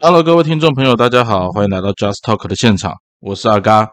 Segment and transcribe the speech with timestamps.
[0.00, 3.84] Hello，各位听众朋友，大家好，欢迎来到 Just Talk 的现场，我是阿嘎。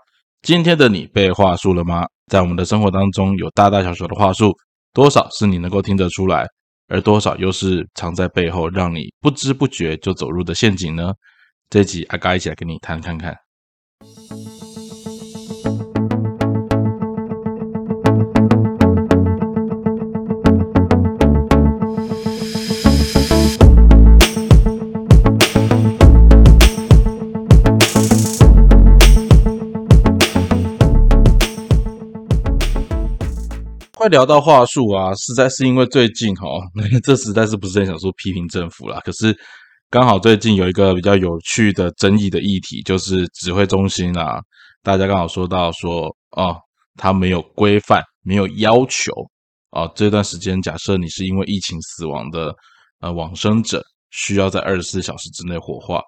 [0.44, 2.06] 今天的你被话术了吗？
[2.28, 4.54] 在我们的生活当中，有大大小小的话术，
[4.94, 6.46] 多少是你能够听得出来，
[6.90, 11.12] 而多少又是藏在背后，让你不知不觉就走入的陷阱呢？
[11.72, 13.36] 这集阿嘎一起来跟你谈看看。
[34.06, 36.48] 会聊到话术啊，实在是因为最近哈，
[37.04, 39.00] 这实在是不是很想说批评政府啦。
[39.04, 39.36] 可是
[39.90, 44.40] 刚好最近有一个比较有趣的争议的议题，就是指挥中心啊，
[44.84, 46.04] 大家刚好说到说
[46.38, 46.56] 哦，
[46.98, 49.12] 他没有规范，没有要求
[49.72, 52.54] 啊，这段时间假设你是因为疫情死亡的
[53.00, 53.82] 呃往生者，
[54.12, 56.00] 需要在二十四小时之内火化，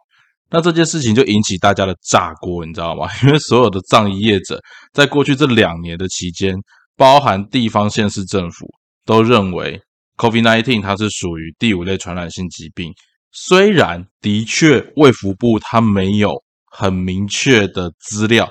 [0.51, 3.07] 那这件事情就引起大家的炸锅，你知道吗？
[3.25, 4.61] 因为所有的葬仪业者
[4.93, 6.55] 在过去这两年的期间。
[6.97, 8.67] 包含地方县市政府
[9.05, 9.79] 都认为
[10.17, 12.91] ，COVID-19 它是属于第五类传染性疾病。
[13.31, 18.49] 虽然的确卫福部它没有很明确的资料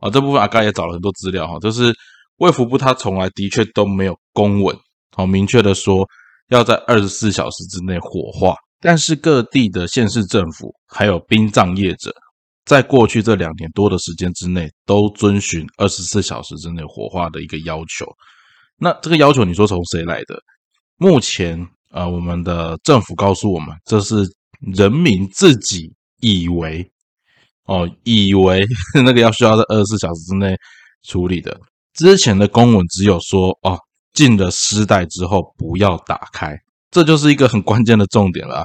[0.00, 1.94] 啊，这部分阿刚也找了很多资料哈，就是
[2.38, 4.74] 卫福部它从来的确都没有公文
[5.14, 6.08] 好明确的说
[6.48, 8.54] 要在二十四小时之内火化。
[8.80, 12.12] 但是各地的县市政府还有殡葬业者。
[12.64, 18.06] 在过去这两年多的时间之内，都遵循二十四小时之内火化的一个要求。
[18.78, 20.40] 那这个要求，你说从谁来的？
[20.96, 24.24] 目前，呃，我们的政府告诉我们，这是
[24.60, 26.88] 人民自己以为，
[27.64, 28.60] 哦，以为
[29.04, 30.56] 那个要需要在二十四小时之内
[31.02, 31.60] 处理的。
[31.94, 33.78] 之前的公文只有说，哦，
[34.12, 36.56] 进了尸袋之后不要打开，
[36.90, 38.64] 这就是一个很关键的重点了。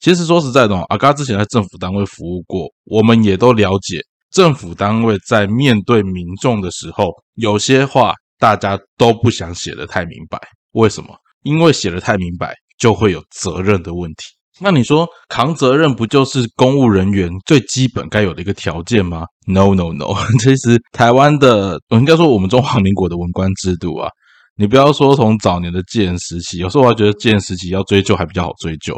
[0.00, 3.98] 其实说实在的，阿嘎之前在政府单位服务过，我们也都了解，
[4.30, 10.38] 政府单位在面对民众的时候，有些话大家都不想写的太明白。
[10.72, 11.16] 为什么？
[11.42, 14.24] 因为写的太明白，就会有责任的问题。
[14.58, 24.08] 那你说扛责任不就是公务人员最基本该有的一个条件吗？No No No， 其实台湾的，应该说我们中华民国的文官制度啊，
[24.56, 28.96] 你不要说从早年的建时期，有时候我还觉得建时期要追究还比较好追究。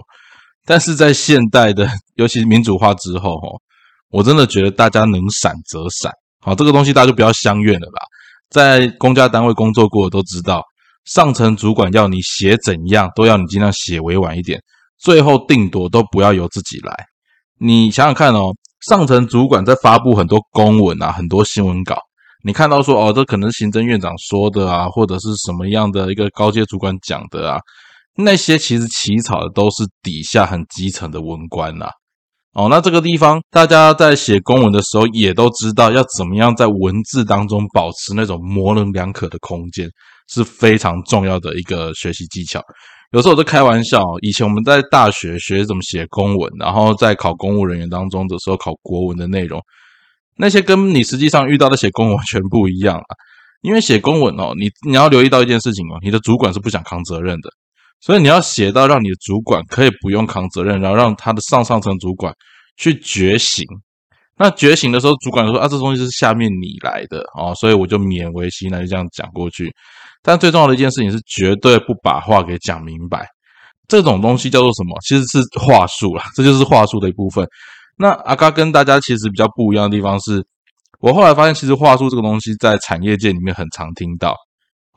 [0.68, 3.48] 但是在现代的， 尤其民主化之后，哈，
[4.10, 6.12] 我真的觉得大家能闪则闪，
[6.42, 7.98] 好，这个东西大家就不要相怨了吧。
[8.50, 10.62] 在公家单位工作过的都知道，
[11.06, 14.60] 上层主管要你写怎样，都要你尽量写委婉一点，
[14.98, 16.94] 最后定夺都不要由自己来。
[17.58, 18.52] 你想想看哦，
[18.86, 21.98] 上层主管在发布很多公文啊，很多新闻稿，
[22.44, 27.58] 你看到说哦，这可能是行政院长说的啊，或者是什么样的一个高阶主管讲的啊。
[28.20, 31.86] 那些其实起草的都是底下很基层的文官呐，
[32.52, 39.88] 哦，那这个地方大家在写公文的时候也都知道要怎么样在文字当中保持那种模棱两可的空间
[40.28, 42.60] 是非常重要的一个学习技巧。
[43.12, 49.62] 有时候我都开玩笑，以前我们在大学学怎么写公文，然后在考公务人员当中的时候考国文的内容，
[50.36, 53.14] 那些跟你实际上遇到的写公文全不一样啊。
[53.62, 57.50] 因为写公文哦，你你要留意到一件事情哦，你的主管是不想扛责任的。
[58.00, 62.32] 所以你要写到让你的主管可以不用扛责任，然后让他的上上层主管
[62.76, 63.64] 去觉醒。
[64.40, 69.68] 那觉醒的时候，主管说：“啊，这东西是下面你来的哦，所以我就勉为其难就这样讲过去。”
[70.22, 73.26] 但最重要的一件事情是，绝对不把话给讲明白。
[73.88, 74.96] 这种东西叫做什么？
[75.00, 77.44] 其实是话术啦，这就是话术的一部分。
[77.96, 80.40] 那阿嘎跟大家其实比较不一样的地方是，
[81.00, 84.36] 我后来发现，其实话术这个东西在产业界里面很常听到。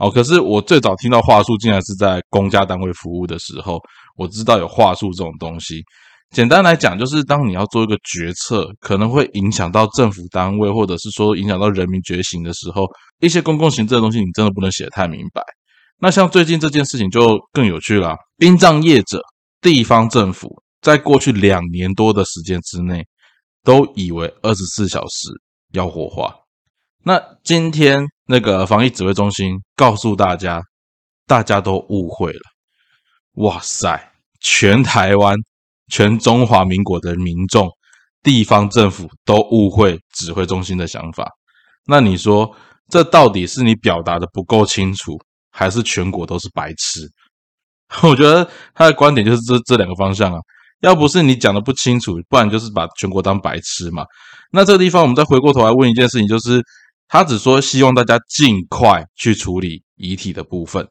[0.02, 3.80] 哦，可是我最早听到话术，竟然是在公家单位服务的时候，
[4.18, 5.84] 我知道有话术这种东西。
[6.32, 12.86] 简单来讲，就是当你要做一个决策，可能会影响到政府单位，或者是说影响到人民觉醒的时候，
[13.20, 15.44] 一些公共行政的东西，你真的不能写太明白。
[16.00, 19.22] 那像最近这件事情就更有趣了，殡葬业者、
[19.62, 20.50] 地方政府
[20.82, 23.06] 在过去两年多的时间之内，
[23.64, 25.30] 都以为二十四小时
[25.74, 26.34] 要火化。
[27.04, 28.08] 那今天。
[28.28, 30.62] 那个防疫指挥中心告诉大家，
[31.28, 32.40] 大家都误会了。
[33.34, 34.10] 哇塞，
[34.40, 35.36] 全台湾、
[35.92, 37.70] 全中华民国的民众、
[38.24, 41.30] 地方政府都误会指挥中心的想法。
[41.88, 42.56] 那你说，
[42.88, 45.20] 这到底是你表达的不够清楚，
[45.52, 47.02] 还是全国都是白痴？
[48.08, 50.40] 我觉得他的观点就是这这两个方向啊。
[50.80, 54.06] 要不是你讲的不清楚，不然就是把全国当白痴嘛。
[54.54, 56.64] 那这个地方，我们再回过头来问一件事情，就是。
[57.12, 60.88] 他只说希望大家尽快去处理遗体的部分。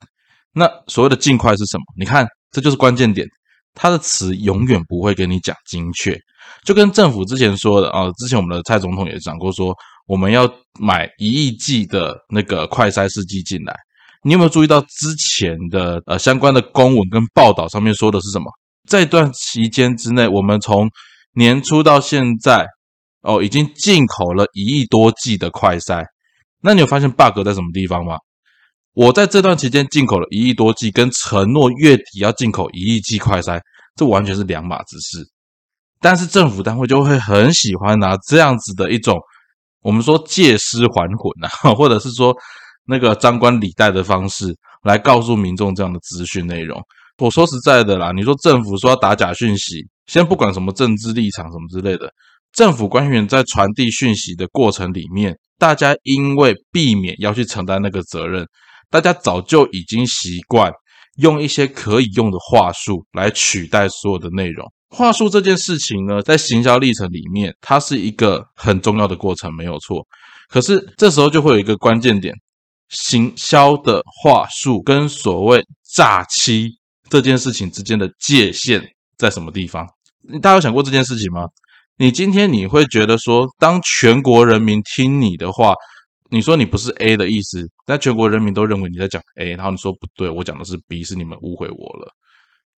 [0.52, 1.84] 那所谓的尽快是什么？
[1.98, 3.26] 你看，这就是关键点。
[3.72, 6.18] 他的词永远不会跟你讲精确，
[6.64, 9.74] 就跟政府之前说的啊，之前我们的蔡总统也讲过，说
[10.06, 10.46] 我们要
[10.78, 13.74] 买一亿剂的那个快筛试剂进来。
[14.22, 18.52] 你有没有注意到之前的呃相关的公文跟报道上面说的是什么？
[18.86, 20.86] 这段期间之内，我们从
[21.34, 22.66] 年初到现在
[23.22, 26.04] 哦，已经进口了一亿多剂的快筛。
[26.62, 28.16] 那你有发现 bug 在什么地方吗？
[28.92, 33.60] 我在这段期间进口了一亿多剂，跟承诺月底要进口一亿剂快筛，
[33.94, 35.24] 这完全是两码子事。
[36.00, 39.18] 但是政府单位就会很喜欢拿这样子的一种，
[39.82, 42.34] 我们说借尸还魂啊，或者是说
[42.84, 44.46] 那个张冠李戴的方式
[44.82, 46.82] 来告诉民众这样的资讯内容。
[47.18, 52.10] 我说实在的啦，你说政府说要打假讯息，先不管什么政治立场什么之类的，
[52.52, 58.46] 政府官员在传递讯息的过程里面，大家因为避免要去承担那个责任。
[58.90, 60.72] 大家早就已经习惯
[61.18, 64.66] 用一些可以用的话术来取代所有的内容。
[64.88, 70.04] 话术这件事情呢，在行销历程里面，它是一个很重要的过程，没有错。
[70.48, 72.34] 可是这时候就会有一个关键点：
[72.88, 75.64] 行销的话术跟所谓
[75.94, 76.70] 诈欺
[77.08, 78.82] 这件事情之间的界限
[79.16, 79.86] 在什么地方？
[80.42, 81.46] 大家有想过这件事情吗？
[82.00, 85.74] 你今天你会觉得说，当全国人民听你的话？
[86.30, 92.10] 你说你不是 A 的意思，但全国人民都认为你在讲 A，然后你说不对，我讲的是 B，是你们误会我了。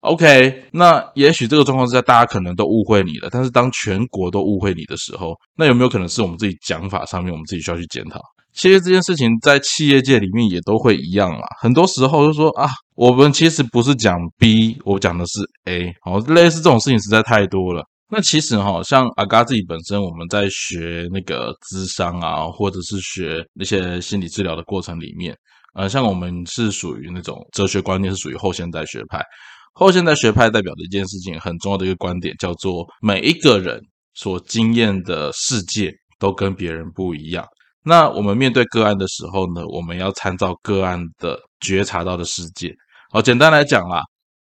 [0.00, 3.28] OK，那也许这个状况之下，大家可能都误会你了。
[3.30, 8.20] 但是当全国都误会你的时候，那有没有可能是我们自己讲法上面，我们自己需要去检讨？
[8.52, 11.46] 其实这件事情在企业界里面也都会一样啦。
[11.60, 17.84] 很多时候就说啊，我们其实不是讲 B，我讲的是 A，好，类似这种事情实在太多了。
[18.14, 25.34] 那其实哈，像阿嘎自己本身，我们在学那个智商啊，或者是学那些心理治疗的过程里面，
[25.72, 29.24] 呃，像我们是属于那种哲学观念是属于后现代学派。
[29.72, 33.80] 后现代学派代表的一件事情，很重要的一个观点叫做，每一个人
[34.12, 37.46] 所经验的世界都跟别人不一样。
[37.82, 42.74] 那我们面对个案的时候呢，我们要参照个案的觉察到的世界。
[43.10, 44.02] 好，简单来讲啦，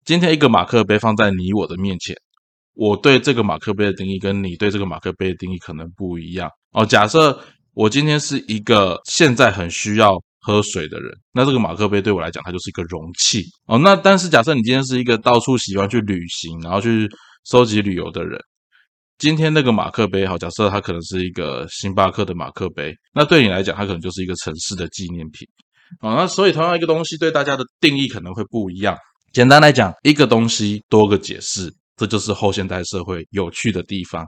[0.06, 2.16] 今天一个马克杯放在你我的面前。
[2.80, 6.86] 我对这个马克杯的定义跟你对这个马克杯的定义可能不一样哦。
[6.86, 7.38] 假设
[7.74, 13.76] 我今天是一个现在很需要喝水的人，那这个马克杯对我来讲，它就是一个容器哦。
[13.76, 17.06] 那但是假设你今天是一个到处喜欢去旅行，然后去
[17.44, 18.40] 收集旅游的人，
[19.18, 25.46] 今天那个马克杯，好，假设它可能是一个星巴克的马克杯，那对你来讲，它可能就是一个城市的纪念品
[26.00, 26.14] 啊。
[26.14, 28.96] 那所以同样一个东西对大家的定义可能会不一样。
[29.34, 31.70] 简单来讲，一个东西多个解释。
[32.00, 34.24] 这就是后现代社会有趣的地方，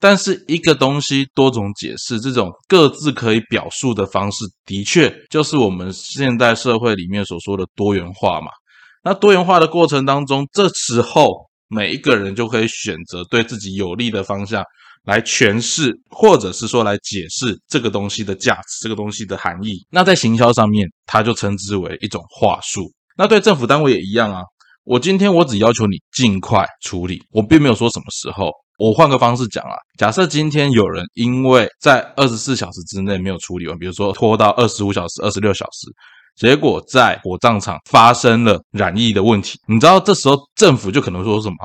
[0.00, 8.46] 但是一个东西多种解释，这种各自可以表述的方式，的确就是我们现代社会里面所说的多元化嘛。
[9.02, 11.30] 那多元化的过程当中，这时候
[11.68, 14.64] 每一个人就可以选择对自己有利的方向
[15.04, 19.86] 来诠释，或者是说来解释这个东西的价值、这个东西的含义。
[19.90, 22.90] 那在行销上面，它就称之为一种话术。
[23.18, 24.40] 那对政府单位也一样啊。
[24.84, 28.50] 我今天我只要求你尽快处理，我并没有说什么时候。
[28.78, 35.86] 我换个方式讲啊，假设今天有人因为在二十四小时之内没有处理完，比如说拖到二十五小时、二十六小时，
[36.36, 41.56] 结果在火葬场发生了染疫的问题，你知道这时候政府就可能说什么？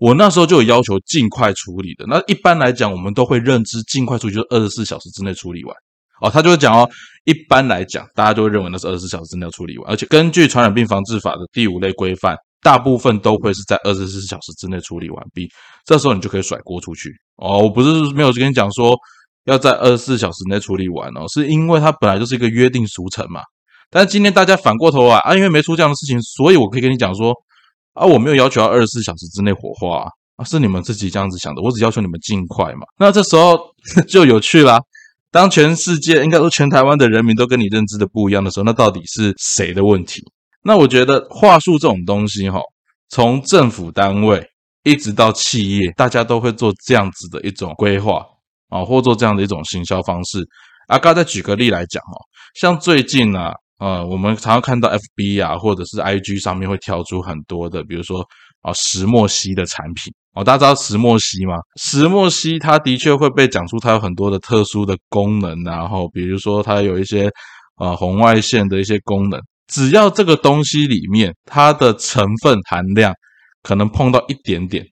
[0.00, 2.04] 我那时候就有要求尽快处理的。
[2.08, 5.76] 那一般来讲，我们都会认知尽快处理就是二十四小时之内处理完。
[6.20, 6.88] 哦，他就会讲哦，
[7.26, 12.34] 一般来讲，大家就会认为那是二十四小时之内要处理完，而且根据传染病防治法的第五类规范。
[12.66, 15.48] 大部分都会是在二十四小时之内处理完毕，
[15.84, 17.60] 这时候你就可以甩锅出去哦。
[17.60, 18.96] 我不是没有跟你讲说
[19.44, 23.40] 要在二十四小时内处理完哦，是因为它本来就是一个约定俗成嘛。
[23.88, 27.32] 但是今天大家反过头来啊，因为没出这样的事情，所以我可以跟你讲说
[27.92, 32.80] 啊，我没有要求要二十四小时之内火化啊，是你们自己这样子想的，我只要求你们尽快嘛。
[32.98, 33.56] 那这时候
[34.08, 34.80] 就有趣啦。
[35.30, 40.20] 当全世界应该说全台湾的人民都跟你认知的不一样的时候，那到底是谁的问题？
[40.66, 42.60] 那我觉得话术这种东西，哈，
[43.08, 44.44] 从政府单位
[44.82, 48.26] 一直到企业，大家都会做这样子的一种规划
[48.68, 50.44] 啊，或做这样的一种行销方式。
[50.88, 52.18] 啊，刚再举个例来讲，哈，
[52.60, 58.26] 像最近呢，呃，我们常常看到 FB 啊，或者是 IG 上面会跳出很多的，比如说
[58.62, 61.54] 啊，石墨烯的产品哦，大家知道石墨烯吗？
[61.80, 67.30] 石墨烯它的确会被讲出它有很多的特殊的功能，然后比如说它有一些
[67.76, 69.40] 啊红外线的一些功能。
[69.66, 73.12] 只要这个东西里面它的成分含量
[73.62, 74.84] 可能碰到一点点，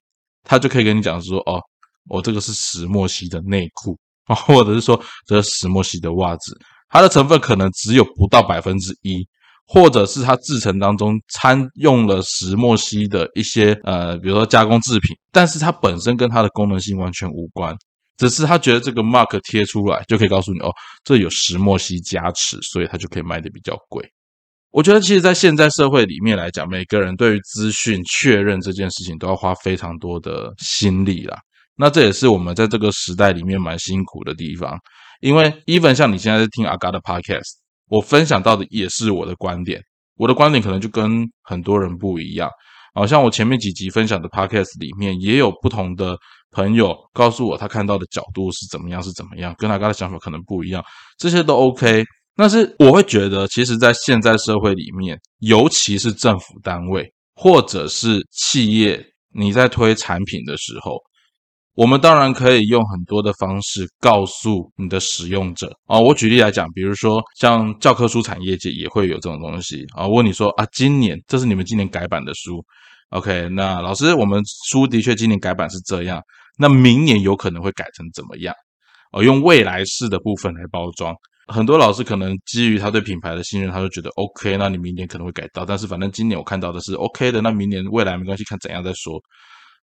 [0.43, 1.61] 他就可以跟你讲说：“哦，
[2.09, 6.57] 我这个是石墨烯的内裤， 或者是说这是石墨烯的袜子，
[6.89, 9.25] 它的成分可能只有不到百分之一，
[9.65, 17.73] 或者是它制成当中掺用了石墨烯的一些呃，比如说加工制品，但是它本身跟它的功能性完全无关，
[18.17, 20.69] 只是他觉得这个 mark 贴出来就可以告诉你哦，
[21.03, 24.05] 这有石墨烯加持，所以它就可以卖的比较贵。
[24.75, 31.37] 我觉得其实，在现在社会里面来讲，每个人对于资讯确认这件事情都要花非常多的心力啦。
[31.77, 34.77] 那这也是我们在这个时代里面蛮辛苦的地方，
[35.21, 37.53] 因为 even 像你现在在听阿嘎的 podcast。
[37.87, 39.81] 我分享到的也是我的观点，
[40.17, 42.49] 我的观点可能就跟很多人不一样。
[42.93, 46.17] 好像我前面几集分享的 podcast 里面，也有不同的
[46.51, 50.83] 朋友告诉我他看到的角度是怎么样，是怎么样，跟阿嘎的想法可能不一样，
[51.17, 52.03] 这些都 OK。
[52.35, 60.99] 但是我会觉得，其实，在现在社会里面，尤其是政府单位或者是企业，你在推产品的时候。
[61.77, 65.99] 我们当然可以用很多的方式告诉你的使用者啊。
[65.99, 70.07] 我举例来讲，比如说像教科书产业界也会有这种东西啊。
[70.07, 72.63] 我问你说啊，今年这是你们今年改版的书
[73.09, 73.49] ，OK？
[73.49, 76.21] 那老师，我们书的确今年改版是这样，
[76.57, 78.55] 那明年有可能会改成怎么样？
[79.11, 81.13] 哦，用未来式的部分来包装。
[81.47, 89.19] 很多老师可能基于他对品牌的信任，他就觉得 OK，那你明年可能会改到，但是反正今年我看到的是 OK 的，那明年未来没关系，看怎样再说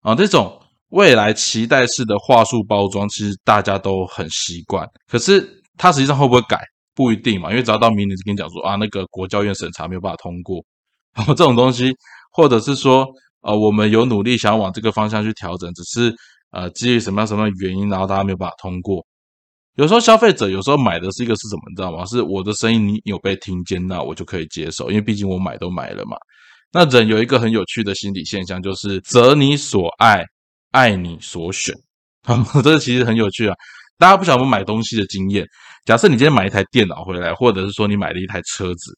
[0.02, 0.14] 啊。
[0.14, 0.60] 这种。
[0.90, 4.88] 未来期待式的话术包装，其实大家都很习惯。
[5.08, 5.44] 可是
[5.76, 6.60] 它实际上会不会改，
[6.94, 7.50] 不一定嘛。
[7.50, 10.64] 因为只要到明年就跟你讲说啊，那个国教院审查没有办法通过，
[11.12, 11.92] 然后这种东西，
[12.30, 13.04] 或者是说
[13.40, 16.14] 呃，我们有努力想要往这个方向去调整，只是
[16.52, 19.04] 呃基于什么样什么样的原因，然后大家没有办法通过。
[19.76, 22.04] 有时候消费者有时候买的是一个是什么，你知道吗？
[22.04, 26.16] 是我的声音你有被听见，那我就可以接受，因为毕竟我买都买了嘛。
[26.72, 30.24] 那人有一个很有趣的心理现象，就是择你所爱。
[30.72, 31.74] 爱你所选，
[32.62, 33.54] 这个其实很有趣啊！
[33.96, 35.46] 大家不晓得买东西的经验。
[35.86, 38.92] 假设你今天买一台电脑回来，或者是说你买了一台车子，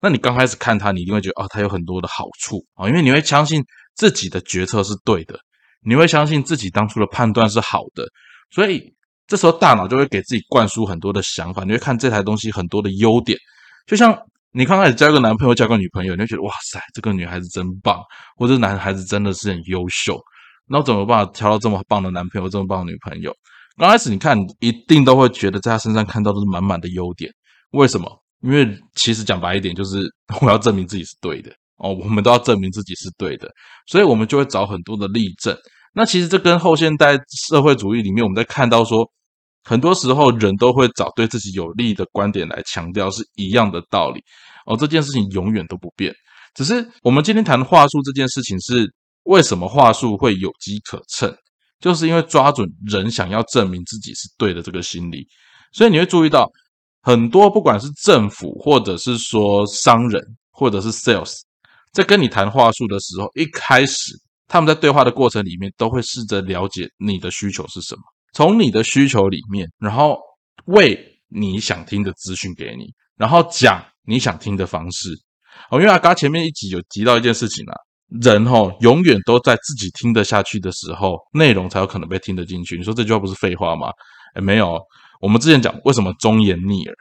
[0.00, 3.62] 那你刚开始看它，你一定会觉得哦，它有很多的好处啊，因为你会相信
[3.94, 5.38] 自己的决策是对的，
[5.84, 8.06] 你会相信自己当初的判断是好的，
[8.50, 8.90] 所以
[9.28, 11.62] 这时候大脑就会给自己灌输很多的想法。
[11.62, 13.38] 你会看这台东西很多的优点，
[13.86, 14.18] 就像
[14.50, 18.02] 你刚开始交个男朋友、交个女朋友，你会觉得哇塞，这个女孩子真棒，
[18.36, 20.18] 或者男孩子真的是很优秀。
[20.66, 23.32] 那我怎么办挑到这么棒的男朋友，这么棒的女朋友？
[23.76, 27.30] 刚开始你看，一定都会觉得在他身上看到都是满满的优点。
[27.72, 28.10] 为什么？
[28.42, 31.92] 因为其实讲白一点，就是我要证明自己是对的哦。
[31.92, 33.50] 我们都要证明自己是对的，
[33.86, 35.56] 所以我们就会找很多的例证。
[35.92, 37.18] 那其实这跟后现代
[37.48, 39.08] 社会主义里面我们在看到说，
[39.68, 44.20] 很多时候人都会找对自己有利的观点来强调，是一样的道理
[44.66, 44.76] 哦。
[44.76, 46.12] 这件事情永远都不变，
[46.54, 48.92] 只是我们今天谈话术这件事情是。
[49.24, 51.30] 为什么话术会有机可乘？
[51.80, 55.26] 就是因为抓准人想要证明自己是对的这个心理，
[55.70, 56.50] 所以你会注意到
[57.02, 61.40] 很多不管是政府或者是说商人或者是 sales，
[61.92, 70.18] 在跟你谈话术的时候，一开始他们在对话的过程里面都会试着了解你的需求是什么，从你的需求里面，然后
[70.66, 75.10] 喂你想听的资讯给你，然后讲你想听的方式。
[75.70, 77.74] 哦，因为阿刚前面一集有提到一件事情啊。
[78.22, 82.78] 人哈永远都在自己听得下去的时候，内容才有可能被听得进去。
[82.78, 83.88] 你说这句话不是废话吗？
[84.34, 84.80] 哎，没有。
[85.20, 86.96] 我们之前讲为什么忠言逆耳，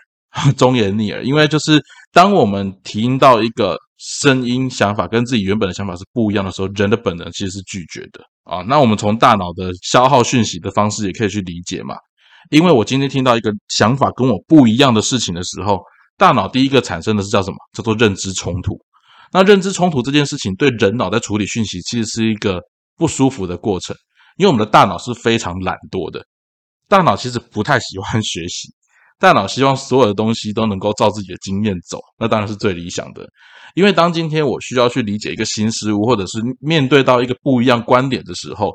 [0.58, 1.82] 忠言逆耳，因为就是
[2.12, 8.62] 当我们听到一个声音、想法跟自己原本的想法是不一样的时候，人的本能其实是拒绝的啊。
[8.68, 11.96] 那我们从大脑的消耗讯息的方式也可以去理解嘛。
[12.52, 15.80] 因为我今天听到一个想法跟我不一样的事情的时候，
[16.18, 17.58] 大脑第一个产生的是叫什么？
[17.74, 18.80] 叫做认知冲突。
[19.34, 22.62] 那认知冲突这件事情，对人脑在处理讯息，其实是一个
[22.96, 23.94] 不舒服的过程，
[24.38, 26.24] 因为我们的大脑是非常懒惰的，
[26.88, 28.70] 大脑其实不太喜欢学习，
[29.20, 33.28] 大脑希望所有的东西都能够照自己的经验走，那当然是最理想的。
[33.74, 38.72] 因为当今天我需要去理解一个新事物，或者是面对到一个不一样观点的时候，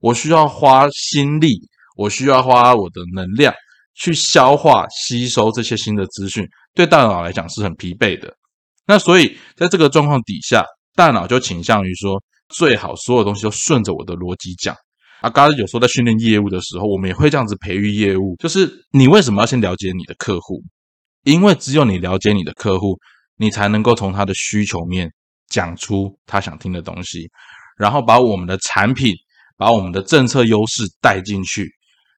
[0.00, 1.58] 我需要花心力，
[1.96, 3.54] 我需要花我的能量
[3.94, 8.32] 去消化吸收这些新的资讯，对大脑来讲是很疲惫的。
[8.86, 14.74] 那所以，在这个状况底下，大脑就倾向于说，最好所有东西都顺着我的逻辑讲。
[15.20, 20.62] 啊，刚刚有说在训练业务的时候，我们也会这样子培育业务，就是你为什么要先了解你的客户？
[21.24, 22.98] 因为只有你了解你的客户，
[23.36, 25.10] 你才能够从他的需求面
[25.48, 27.28] 讲出他想听的东西，
[27.78, 29.14] 然后把我们的产品、
[29.56, 31.70] 把我们的政策优势带进去。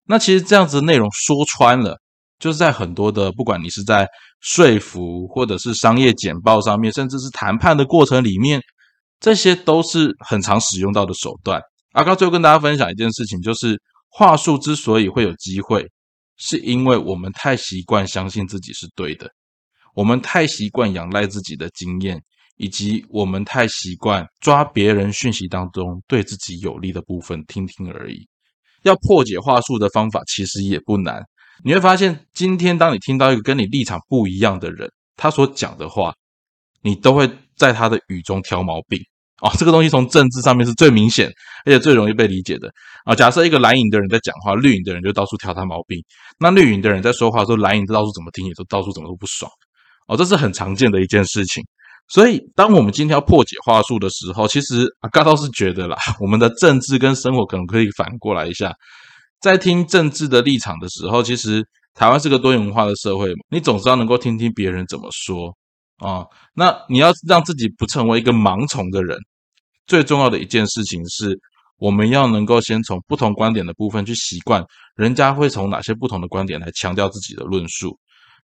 [0.06, 1.96] 那其实这样子的内容说穿了。
[2.38, 4.06] 就是在很多的，不管你是在
[4.42, 8.60] 说服，或者是商业简报上面，甚至是谈判的过程里面，
[9.18, 11.62] 这些都是很常使用到的手段。
[11.96, 15.90] 阿高最后跟大家分享一件事情，就是话术之所以会有机会，
[16.36, 19.30] 是因为我们太习惯相信自己是对的。
[19.94, 22.20] 我们太习惯仰赖自己的经验，
[22.58, 28.28] 以及我们太习惯抓别人讯息当中对自己有利的部分听听而已。
[28.82, 31.22] 要破解话术的方法其实也不难，
[31.64, 34.86] 你会发现，今天当你听到一个跟你立场不一样的人，
[35.16, 36.12] 他所讲的话，
[36.82, 37.26] 你都会
[37.56, 39.00] 在他的语中挑毛病。
[39.42, 41.30] 哦，这个东西从政治上面是最明显，
[41.66, 42.70] 而且最容易被理解的
[43.04, 43.14] 啊。
[43.14, 46.00] 假设一个蓝营的人在讲话，绿营的人就到处挑他毛病；
[46.38, 49.50] 那绿营的人在说话的时候，蓝营到处怎么听，也都到处怎么都不爽。
[50.08, 51.62] 哦，这是很常见的一件事情。
[52.08, 58.72] 所以，当我们今天要破解话术的时候，其实阿嘎倒是觉得啦， 我们的政治跟生活可能可以反过来一下。
[59.40, 61.62] 在听政治的立场的时候，其实
[61.94, 65.52] 台湾是个多元文化的社会，你总是要能够听听别人怎么说。
[65.98, 69.16] 啊，那你要让自己不成为一个盲从的人，
[69.86, 71.38] 最重要的一件事情是，
[71.78, 74.62] 我们要能够先从不同观点的部分去习惯，
[74.94, 77.98] 人家会从哪些不同的观点来强调自己的论述。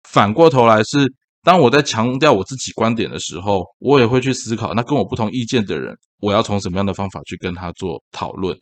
[0.09, 1.07] 反过头来是，
[1.43, 8.57] 当我在强调我自己观点的时候，我也会去思考，那跟我不同意见的人，我要从什么样的方法去跟他做讨论。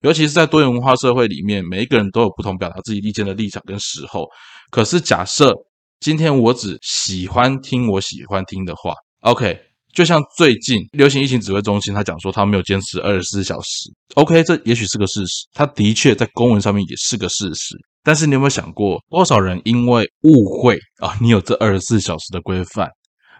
[0.00, 4.26] 尤其是在多元文化社会里面，每一个人都有不同表达自己意见的立场跟时候。
[4.70, 5.54] 可是假设。
[6.00, 9.60] 今天我只喜欢听我喜欢听的话，OK。
[9.92, 14.42] 就像最近流行疫情指挥中心他讲说，他没有坚持二十四小时，OK。
[14.44, 17.76] 这也许是个事实，他的确在公文上面也是个事实。
[18.02, 22.88] 但是你有没有想过，多少人因为误会啊，你有这二十四小时的规范，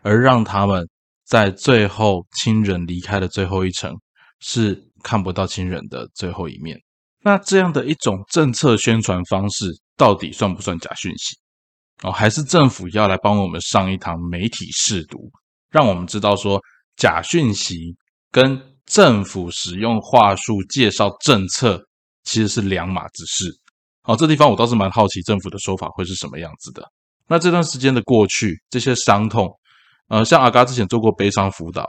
[0.03, 0.87] 而让他们
[1.25, 3.95] 在最后亲人离开的最后一程，
[4.41, 6.77] 是看不到亲人的最后一面？
[7.23, 11.39] 那这样的一种政策宣传方式，到底算不算假讯息？
[12.03, 15.31] 哦，还是政府要来帮我们上一堂媒体试读，
[15.71, 16.61] 让我们知道说
[16.97, 17.95] 假讯息
[18.31, 21.79] 跟政府使用话术介绍政策
[22.25, 23.51] 其实是两码子事。
[24.03, 26.83] 好，这地方我倒是蛮好奇政府的说法会是什么样子的。
[27.29, 29.49] 那这段时间的过去，这些伤痛，
[30.09, 31.87] 呃，像阿嘎之前做过悲伤辅导，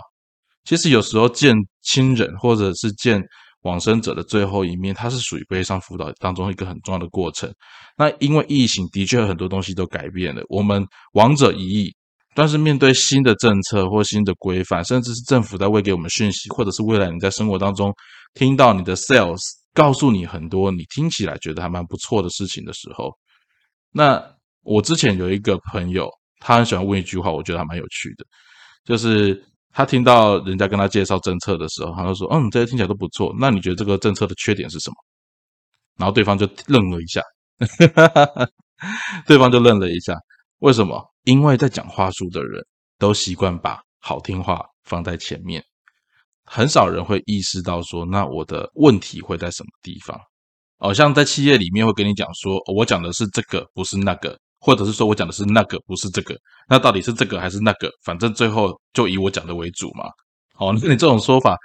[0.65, 3.24] 其实有时候见亲人或者是见。
[3.62, 7.53] 往生者的最后一面，它是属于悲伤辅导当中一个很重要的过程。
[7.96, 11.95] 那因为疫情的确很多东西都改变了，我们亡者已矣，
[12.34, 17.93] 但是面对新的政策或新的规范，甚至是政府在喂给我们讯息，或者是未来你在生活当中
[18.34, 19.41] 听到你的 sales
[19.74, 23.12] 告诉你很多你听起来觉得还蛮不错的事情的时候，
[23.91, 24.19] 那
[24.63, 28.26] 我之前有一个朋友，他很喜欢问一句话，我觉得还蛮有趣的，
[28.86, 29.45] 就是。
[29.73, 33.34] 他听到人家跟他介绍政策的时候，他就说：“嗯，这些听起来都不错。
[33.39, 34.95] 那你觉得这个政策的缺点是什么？”
[35.97, 37.21] 然后对方就愣了一下，
[39.27, 40.15] 对方就愣了一下。
[40.60, 41.01] 为什么？
[41.23, 42.65] 因为在讲话术的人
[42.97, 45.63] 都习惯把好听话放在前面，
[46.45, 50.19] 很少人会意识到说，那我的问题会在什么地方？
[50.79, 54.38] 哦，像在企业里面会跟你讲说，我讲的是这个，不是那个。
[54.62, 56.36] 或者是说我讲的是那个，不是这个，
[56.69, 57.89] 那到底是这个还是那个？
[58.06, 60.06] 反正最后就以我讲的为主嘛。
[60.54, 61.58] 好，那你这种说法，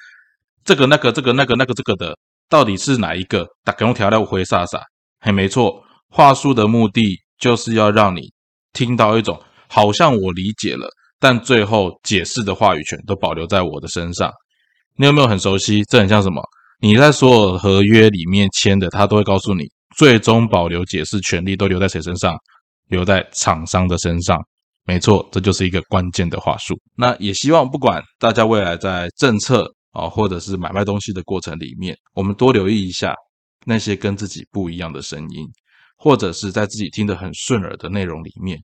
[0.65, 2.17] 这个、那个、这个、那个、那个、这个的，
[2.49, 3.47] 到底是哪一个？
[3.63, 4.83] 打用调料回撒撒，
[5.21, 5.79] 嘿，没错，
[6.09, 7.03] 话术的目的
[7.39, 8.33] 就是要让你
[8.73, 10.89] 听到一种好像我理解了，
[11.21, 14.33] 但最后解释的话语权都保留在我的身上。
[14.97, 15.85] 你有没有很熟悉？
[15.91, 16.43] 这很像什么？
[16.81, 19.65] 你在所有合约里面签的，他都会告诉你，
[19.97, 22.35] 最终保留解释权利都留在谁身上？
[22.89, 24.39] 留在厂商的身上，
[24.85, 26.79] 没错，这就是一个关键的话术。
[26.95, 33.15] 那也希望不管大家未来在政策啊，或者是买卖东西的过程里面，我们多留意一下
[33.65, 35.47] 那些跟自己不一样的声音，
[35.97, 38.59] 或者是在自己听得很顺耳的内容里面，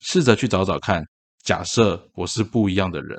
[0.00, 1.04] 试着去找找看。
[1.44, 3.18] 假设我是不一样的人，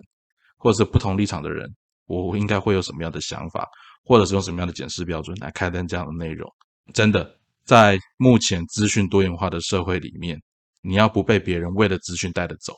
[0.58, 1.68] 或者是不同立场的人，
[2.06, 3.68] 我应该会有什么样的想法，
[4.04, 6.48] 或者是用什么样的检视标准来开单这样的内容？
[6.94, 7.41] 真的。
[7.66, 10.42] 在目前资讯多元化的社会里面，
[10.82, 12.74] 你要不被别人为了资讯带着走，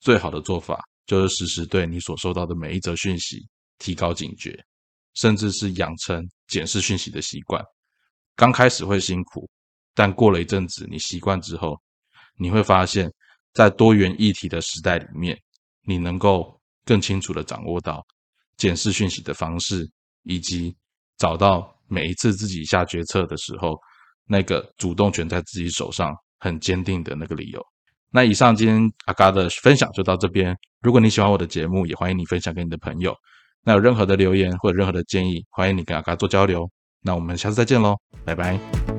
[0.00, 3.46] 最好的做法就是时时对你所收到的每一则讯息
[3.78, 4.58] 提高警觉，
[5.14, 7.64] 甚至是养成检视讯息的习惯。
[8.34, 9.48] 刚开始会辛苦，
[9.94, 11.80] 但过了一阵子，你习惯之后，
[12.36, 13.10] 你会发现，
[13.54, 15.40] 在多元议题的时代里面，
[15.82, 18.04] 你能够更清楚的掌握到
[18.56, 19.88] 检视讯息的方式，
[20.24, 20.76] 以及
[21.16, 23.80] 找到每一次自己下决策的时候。
[24.28, 27.60] 那个主动权在自己手上很坚定的那个理由。
[28.10, 30.56] 那以上今天阿嘎的分享就到这边。
[30.80, 33.14] 如果你喜欢我的节目，也欢迎你分享给你的朋友。
[33.62, 36.70] 那有任何的留言或者任何的建议，欢迎你跟阿嘎做交流。
[37.02, 38.95] 那我们下次再见喽，拜拜。